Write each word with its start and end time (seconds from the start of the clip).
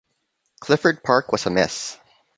Clifford 0.61 1.03
Park 1.03 1.31
was 1.31 1.45
a 1.45 1.51
mess. 1.51 1.99